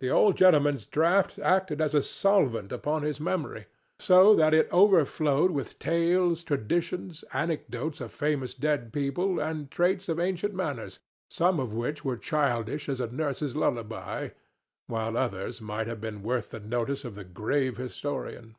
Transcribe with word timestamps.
The 0.00 0.10
old 0.10 0.36
gentleman's 0.36 0.86
draught 0.86 1.38
acted 1.38 1.80
as 1.80 1.94
a 1.94 2.02
solvent 2.02 2.72
upon 2.72 3.02
his 3.04 3.20
memory, 3.20 3.66
so 3.96 4.34
that 4.34 4.52
it 4.52 4.68
overflowed 4.72 5.52
with 5.52 5.78
tales, 5.78 6.42
traditions, 6.42 7.22
anecdotes 7.32 8.00
of 8.00 8.10
famous 8.10 8.54
dead 8.54 8.92
people 8.92 9.38
and 9.38 9.70
traits 9.70 10.08
of 10.08 10.18
ancient 10.18 10.52
manners, 10.52 10.98
some 11.30 11.60
of 11.60 11.72
which 11.72 12.04
were 12.04 12.16
childish 12.16 12.88
as 12.88 13.00
a 13.00 13.06
nurse's 13.06 13.54
lullaby, 13.54 14.30
while 14.88 15.16
others 15.16 15.60
might 15.60 15.86
have 15.86 16.00
been 16.00 16.24
worth 16.24 16.50
the 16.50 16.58
notice 16.58 17.04
of 17.04 17.14
the 17.14 17.22
grave 17.22 17.76
historian. 17.76 18.56